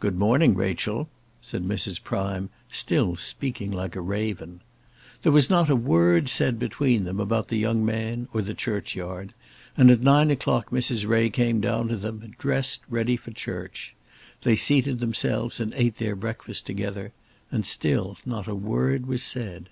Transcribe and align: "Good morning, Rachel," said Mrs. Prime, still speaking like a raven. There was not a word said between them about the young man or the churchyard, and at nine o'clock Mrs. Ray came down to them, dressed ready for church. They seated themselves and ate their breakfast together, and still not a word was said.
"Good 0.00 0.18
morning, 0.18 0.56
Rachel," 0.56 1.08
said 1.40 1.62
Mrs. 1.62 2.02
Prime, 2.02 2.50
still 2.72 3.14
speaking 3.14 3.70
like 3.70 3.94
a 3.94 4.00
raven. 4.00 4.62
There 5.22 5.30
was 5.30 5.48
not 5.48 5.70
a 5.70 5.76
word 5.76 6.28
said 6.28 6.58
between 6.58 7.04
them 7.04 7.20
about 7.20 7.46
the 7.46 7.56
young 7.56 7.84
man 7.84 8.26
or 8.34 8.42
the 8.42 8.52
churchyard, 8.52 9.32
and 9.76 9.88
at 9.88 10.00
nine 10.00 10.28
o'clock 10.32 10.70
Mrs. 10.70 11.06
Ray 11.06 11.30
came 11.30 11.60
down 11.60 11.86
to 11.86 11.94
them, 11.96 12.32
dressed 12.36 12.82
ready 12.88 13.16
for 13.16 13.30
church. 13.30 13.94
They 14.42 14.56
seated 14.56 14.98
themselves 14.98 15.60
and 15.60 15.72
ate 15.74 15.98
their 15.98 16.16
breakfast 16.16 16.66
together, 16.66 17.12
and 17.52 17.64
still 17.64 18.16
not 18.26 18.48
a 18.48 18.56
word 18.56 19.06
was 19.06 19.22
said. 19.22 19.68